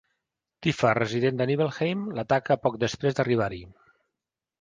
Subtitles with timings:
[0.67, 3.61] Tifa, resident a Nibelheim, l'ataca poc després d'arribar-hi.